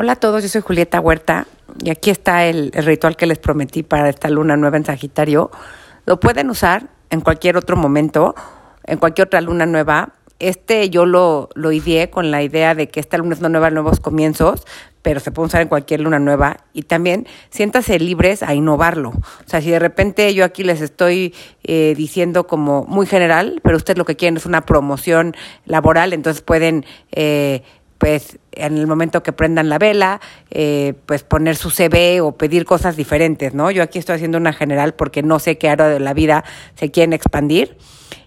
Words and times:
Hola 0.00 0.12
a 0.12 0.16
todos, 0.16 0.44
yo 0.44 0.48
soy 0.48 0.60
Julieta 0.60 1.00
Huerta 1.00 1.48
y 1.82 1.90
aquí 1.90 2.10
está 2.10 2.46
el, 2.46 2.70
ritual 2.70 3.16
que 3.16 3.26
les 3.26 3.40
prometí 3.40 3.82
para 3.82 4.08
esta 4.08 4.30
luna 4.30 4.56
nueva 4.56 4.76
en 4.76 4.84
Sagitario. 4.84 5.50
Lo 6.06 6.20
pueden 6.20 6.50
usar 6.50 6.86
en 7.10 7.20
cualquier 7.20 7.56
otro 7.56 7.76
momento, 7.76 8.36
en 8.84 8.98
cualquier 8.98 9.26
otra 9.26 9.40
luna 9.40 9.66
nueva. 9.66 10.10
Este 10.38 10.88
yo 10.88 11.04
lo, 11.04 11.48
lo 11.56 11.72
ideé 11.72 12.10
con 12.10 12.30
la 12.30 12.44
idea 12.44 12.76
de 12.76 12.86
que 12.86 13.00
esta 13.00 13.18
luna 13.18 13.34
es 13.34 13.40
una 13.40 13.48
nueva, 13.48 13.70
nuevos 13.70 13.98
comienzos, 13.98 14.64
pero 15.02 15.18
se 15.18 15.32
puede 15.32 15.48
usar 15.48 15.62
en 15.62 15.68
cualquier 15.68 15.98
luna 15.98 16.20
nueva. 16.20 16.58
Y 16.72 16.82
también 16.82 17.26
siéntase 17.50 17.98
libres 17.98 18.44
a 18.44 18.54
innovarlo. 18.54 19.08
O 19.08 19.48
sea, 19.48 19.60
si 19.60 19.70
de 19.70 19.80
repente 19.80 20.32
yo 20.32 20.44
aquí 20.44 20.62
les 20.62 20.80
estoy 20.80 21.34
eh, 21.64 21.94
diciendo 21.96 22.46
como 22.46 22.84
muy 22.84 23.06
general, 23.06 23.60
pero 23.64 23.76
ustedes 23.76 23.98
lo 23.98 24.04
que 24.04 24.14
quieren 24.14 24.36
es 24.36 24.46
una 24.46 24.64
promoción 24.64 25.34
laboral, 25.64 26.12
entonces 26.12 26.40
pueden... 26.40 26.86
Eh, 27.10 27.64
pues 27.98 28.38
en 28.52 28.78
el 28.78 28.86
momento 28.86 29.22
que 29.22 29.32
prendan 29.32 29.68
la 29.68 29.78
vela, 29.78 30.20
eh, 30.50 30.94
pues 31.06 31.24
poner 31.24 31.56
su 31.56 31.70
CV 31.70 32.20
o 32.20 32.32
pedir 32.32 32.64
cosas 32.64 32.96
diferentes, 32.96 33.54
¿no? 33.54 33.70
Yo 33.70 33.82
aquí 33.82 33.98
estoy 33.98 34.16
haciendo 34.16 34.38
una 34.38 34.52
general 34.52 34.94
porque 34.94 35.22
no 35.22 35.38
sé 35.40 35.58
qué 35.58 35.68
área 35.68 35.88
de 35.88 36.00
la 36.00 36.14
vida 36.14 36.44
se 36.76 36.90
quieren 36.90 37.12
expandir. 37.12 37.76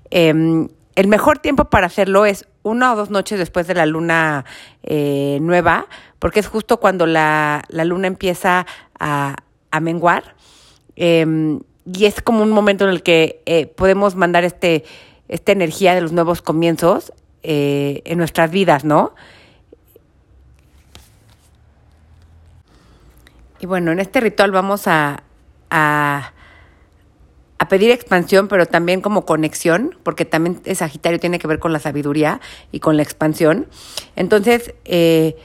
Em, 0.10 0.68
el 0.96 1.08
mejor 1.08 1.40
tiempo 1.40 1.66
para 1.66 1.88
hacerlo 1.88 2.26
es 2.26 2.48
una 2.64 2.94
o 2.94 2.96
dos 2.98 3.10
noches 3.10 3.40
después 3.40 3.66
de 3.66 3.74
la 3.74 3.86
luna 3.86 4.46
eh, 4.84 5.40
nueva, 5.42 5.88
porque 6.20 6.42
es 6.42 6.48
justo 6.48 6.78
cuando 6.78 7.08
la, 7.08 7.64
luna 7.72 8.08
empieza 8.08 8.68
a, 9.00 9.36
menguar. 9.82 10.36
Em, 10.98 11.62
y 11.86 12.06
es 12.06 12.22
como 12.22 12.44
un 12.44 12.52
momento 12.52 12.84
en 12.84 12.92
el 12.92 13.04
que 13.04 13.42
eh, 13.46 13.68
podemos 13.68 14.16
mandar 14.16 14.44
este, 14.44 14.84
esta 15.30 15.54
energía 15.54 15.96
de 15.96 16.02
los 16.02 16.12
nuevos 16.12 16.42
comienzos 16.42 17.14
en 17.44 18.20
nuestras 18.20 18.52
vidas, 18.52 18.86
¿no? 18.86 19.16
Y 23.62 23.68
bueno, 23.68 23.92
en 23.92 24.00
este 24.00 24.20
ritual 24.20 24.50
vamos 24.50 24.88
a, 24.88 25.22
a, 25.70 26.34
pedir 27.70 27.92
expansión, 27.92 28.48
pero 28.48 28.66
también 28.66 29.02
como 29.02 29.24
conexión, 29.24 29.96
porque 30.02 30.26
también 30.26 30.60
el 30.66 30.76
Sagitario 30.76 31.20
tiene 31.20 31.38
que 31.38 31.48
ver 31.48 31.60
con 31.60 31.72
la 31.72 31.80
sabiduría 31.80 32.42
y 32.72 32.80
con 32.80 32.98
la 32.98 33.04
expansión. 33.04 33.68
Entonces, 34.16 34.74
eh, 34.84 35.38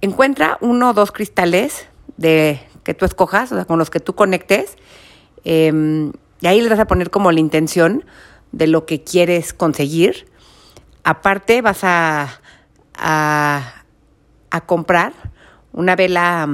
encuentra 0.00 0.56
uno 0.60 0.90
o 0.90 0.92
dos 0.94 1.10
cristales 1.10 1.88
de 2.16 2.60
que 2.84 2.94
tú 2.94 3.04
escojas, 3.04 3.50
o 3.50 3.56
sea, 3.56 3.64
con 3.64 3.80
los 3.80 3.90
que 3.90 3.98
tú 3.98 4.14
conectes, 4.14 4.76
em, 5.44 6.12
y 6.40 6.46
ahí 6.46 6.60
les 6.60 6.70
vas 6.70 6.78
a 6.78 6.86
poner 6.86 7.10
como 7.10 7.32
la 7.32 7.40
intención 7.40 8.04
de 8.52 8.68
lo 8.68 8.86
que 8.86 9.02
quieres 9.02 9.52
conseguir. 9.52 10.28
Aparte, 11.02 11.60
vas 11.60 11.82
a, 11.82 12.40
a, 12.94 13.82
a 14.50 14.60
comprar 14.60 15.12
una 15.72 15.96
vela 15.96 16.48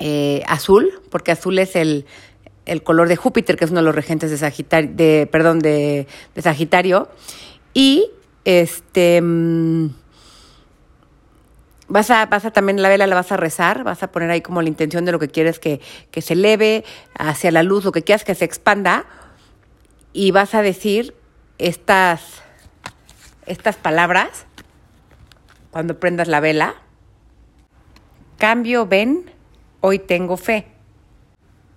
eh, 0.00 0.42
azul, 0.46 1.00
porque 1.10 1.30
azul 1.30 1.58
es 1.58 1.76
el, 1.76 2.06
el, 2.64 2.82
color 2.82 3.06
de 3.06 3.16
Júpiter, 3.16 3.56
que 3.56 3.66
es 3.66 3.70
uno 3.70 3.80
de 3.80 3.84
los 3.84 3.94
regentes 3.94 4.30
de 4.30 4.38
Sagitario, 4.38 4.90
de, 4.94 5.28
perdón, 5.30 5.58
de, 5.58 6.06
de 6.34 6.42
Sagitario. 6.42 7.08
Y 7.74 8.10
este 8.46 9.20
mm, 9.20 9.90
vas 11.88 12.10
a, 12.10 12.24
vas 12.26 12.46
a 12.46 12.50
también 12.50 12.80
la 12.80 12.88
vela 12.88 13.06
la 13.06 13.14
vas 13.14 13.30
a 13.30 13.36
rezar, 13.36 13.84
vas 13.84 14.02
a 14.02 14.10
poner 14.10 14.30
ahí 14.30 14.40
como 14.40 14.62
la 14.62 14.68
intención 14.68 15.04
de 15.04 15.12
lo 15.12 15.18
que 15.18 15.28
quieres 15.28 15.58
que, 15.58 15.82
que 16.10 16.22
se 16.22 16.32
eleve 16.32 16.82
hacia 17.18 17.50
la 17.50 17.62
luz, 17.62 17.84
lo 17.84 17.92
que 17.92 18.02
quieras 18.02 18.24
que 18.24 18.34
se 18.34 18.46
expanda, 18.46 19.04
y 20.14 20.30
vas 20.30 20.54
a 20.54 20.62
decir 20.62 21.14
estas, 21.58 22.42
estas 23.44 23.76
palabras 23.76 24.46
cuando 25.70 26.00
prendas 26.00 26.26
la 26.26 26.40
vela. 26.40 26.74
Cambio, 28.38 28.86
ven, 28.86 29.29
hoy 29.80 29.98
tengo 29.98 30.36
fe. 30.36 30.66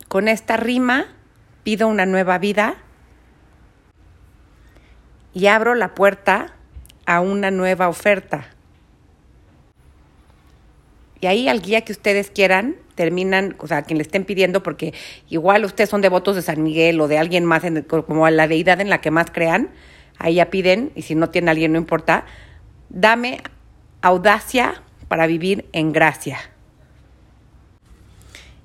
Con 0.07 0.27
esta 0.27 0.57
rima 0.57 1.07
pido 1.63 1.87
una 1.87 2.05
nueva 2.05 2.37
vida 2.37 2.75
y 5.33 5.47
abro 5.47 5.75
la 5.75 5.95
puerta 5.95 6.53
a 7.05 7.19
una 7.21 7.51
nueva 7.51 7.89
oferta. 7.89 8.47
Y 11.19 11.27
ahí 11.27 11.47
al 11.47 11.61
guía 11.61 11.81
que 11.81 11.93
ustedes 11.93 12.29
quieran, 12.29 12.75
terminan, 12.95 13.55
o 13.59 13.67
sea, 13.67 13.83
quien 13.83 13.97
le 13.97 14.03
estén 14.03 14.25
pidiendo, 14.25 14.61
porque 14.61 14.93
igual 15.29 15.63
ustedes 15.63 15.89
son 15.89 16.01
devotos 16.01 16.35
de 16.35 16.41
San 16.41 16.61
Miguel 16.61 16.99
o 16.99 17.07
de 17.07 17.17
alguien 17.17 17.45
más, 17.45 17.63
en 17.63 17.81
como 17.83 18.25
a 18.25 18.31
la 18.31 18.47
deidad 18.47 18.81
en 18.81 18.89
la 18.89 18.99
que 18.99 19.09
más 19.09 19.31
crean, 19.31 19.69
ahí 20.17 20.35
ya 20.35 20.49
piden, 20.49 20.91
y 20.95 21.03
si 21.03 21.15
no 21.15 21.29
tiene 21.29 21.49
alguien, 21.49 21.71
no 21.71 21.77
importa, 21.77 22.25
dame 22.89 23.41
audacia 24.01 24.83
para 25.07 25.25
vivir 25.25 25.65
en 25.71 25.93
gracia. 25.93 26.52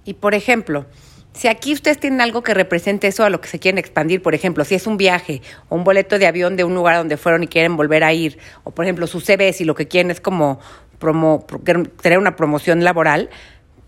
Y 0.09 0.15
por 0.15 0.35
ejemplo, 0.35 0.87
si 1.35 1.49
aquí 1.49 1.75
ustedes 1.75 2.01
tienen 2.01 2.23
algo 2.23 2.43
que 2.43 2.55
represente 2.55 3.09
eso 3.09 3.25
a 3.25 3.29
lo 3.29 3.43
que 3.43 3.49
se 3.49 3.59
quieren 3.59 3.77
expandir, 3.77 4.23
por 4.23 4.35
ejemplo, 4.35 4.65
si 4.65 4.75
es 4.75 4.87
un 4.87 4.97
viaje 4.97 5.43
o 5.69 5.77
un 5.77 5.85
boleto 5.85 6.19
de 6.19 6.27
avión 6.27 6.57
de 6.57 6.65
un 6.65 6.75
lugar 6.75 6.97
donde 6.97 7.19
fueron 7.19 7.43
y 7.43 7.47
quieren 7.47 7.77
volver 7.77 8.03
a 8.05 8.15
ir, 8.15 8.39
o 8.65 8.71
por 8.71 8.87
ejemplo 8.87 9.07
su 9.07 9.21
CV, 9.21 9.53
si 9.53 9.67
lo 9.67 9.75
que 9.75 9.87
quieren 9.87 10.11
es 10.11 10.23
como 10.23 10.61
promo, 10.99 11.45
tener 12.01 12.19
una 12.19 12.37
promoción 12.37 12.85
laboral, 12.85 13.29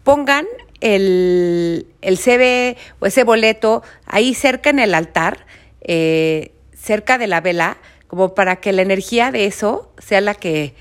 pongan 0.04 0.44
el, 0.82 1.86
el 2.02 2.18
CV 2.18 2.76
o 2.98 3.06
ese 3.06 3.24
boleto 3.24 3.82
ahí 4.04 4.34
cerca 4.34 4.68
en 4.68 4.78
el 4.78 4.94
altar, 4.94 5.46
eh, 5.80 6.52
cerca 6.74 7.16
de 7.16 7.28
la 7.28 7.40
vela, 7.40 7.78
como 8.08 8.34
para 8.34 8.56
que 8.56 8.74
la 8.74 8.82
energía 8.82 9.30
de 9.30 9.46
eso 9.46 9.90
sea 9.96 10.20
la 10.20 10.34
que, 10.34 10.74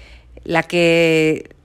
la 0.44 0.63
que 0.63 1.56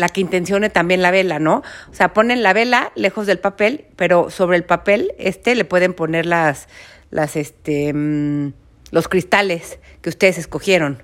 la 0.00 0.08
que 0.08 0.20
intencione 0.20 0.70
también 0.70 1.02
la 1.02 1.10
vela, 1.10 1.38
¿no? 1.38 1.62
O 1.90 1.94
sea, 1.94 2.12
ponen 2.12 2.42
la 2.42 2.52
vela 2.52 2.90
lejos 2.94 3.26
del 3.26 3.38
papel, 3.38 3.84
pero 3.96 4.30
sobre 4.30 4.56
el 4.56 4.64
papel 4.64 5.12
este 5.18 5.54
le 5.54 5.64
pueden 5.64 5.94
poner 5.94 6.26
las, 6.26 6.68
las, 7.10 7.36
este, 7.36 7.92
mm, 7.92 8.52
los 8.90 9.08
cristales 9.08 9.78
que 10.02 10.08
ustedes 10.08 10.38
escogieron. 10.38 10.98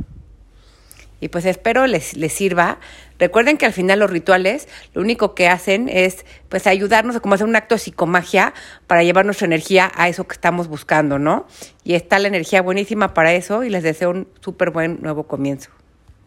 Y 1.21 1.29
pues 1.29 1.47
espero 1.47 1.87
les, 1.87 2.17
les 2.17 2.33
sirva. 2.33 2.79
Recuerden 3.19 3.57
que 3.57 3.65
al 3.65 3.73
final 3.73 4.01
los 4.01 4.11
rituales 4.11 4.69
lo 4.93 5.01
único 5.01 5.35
que 5.35 5.49
hacen 5.49 5.89
es 5.89 6.27
pues 6.51 6.67
ayudarnos 6.67 7.17
a 7.17 7.21
como 7.21 7.35
hacer 7.35 7.47
un 7.47 7.57
acto 7.57 7.75
de 7.75 7.79
psicomagia 7.79 8.53
para 8.87 9.03
llevar 9.03 9.25
nuestra 9.25 9.47
energía 9.47 9.91
a 9.95 10.09
eso 10.09 10.27
que 10.27 10.35
estamos 10.35 10.69
buscando, 10.69 11.19
¿no? 11.19 11.47
Y 11.85 11.95
está 11.95 12.19
la 12.19 12.29
energía 12.29 12.61
buenísima 12.61 13.15
para 13.15 13.33
eso 13.33 13.65
y 13.65 13.71
les 13.71 13.83
deseo 13.83 14.11
un 14.11 14.29
súper 14.41 14.71
buen 14.71 15.01
nuevo 15.01 15.27
comienzo. 15.27 15.71